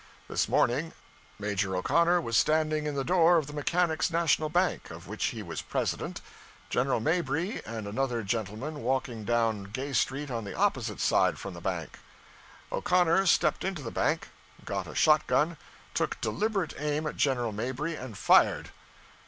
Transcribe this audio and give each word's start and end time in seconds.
This 0.27 0.49
morning 0.49 0.93
Major 1.37 1.75
O'Connor 1.75 2.21
was 2.21 2.35
standing 2.35 2.87
in 2.87 2.95
the 2.95 3.03
door 3.03 3.37
of 3.37 3.45
the 3.45 3.53
Mechanics' 3.53 4.09
National 4.09 4.49
Bank, 4.49 4.89
of 4.89 5.07
which 5.07 5.25
he 5.25 5.43
was 5.43 5.61
president. 5.61 6.21
General 6.71 6.99
Mabry 6.99 7.61
and 7.67 7.87
another 7.87 8.23
gentleman 8.23 8.81
walked 8.81 9.23
down 9.27 9.65
Gay 9.65 9.93
Street 9.93 10.31
on 10.31 10.43
the 10.43 10.55
opposite 10.57 10.99
side 11.01 11.37
from 11.37 11.53
the 11.53 11.61
bank. 11.61 11.99
O'Connor 12.71 13.27
stepped 13.27 13.63
into 13.63 13.83
the 13.83 13.91
bank, 13.91 14.29
got 14.65 14.87
a 14.87 14.95
shot 14.95 15.27
gun, 15.27 15.55
took 15.93 16.19
deliberate 16.19 16.73
aim 16.79 17.05
at 17.05 17.15
General 17.15 17.51
Mabry 17.51 17.93
and 17.95 18.17
fired. 18.17 18.71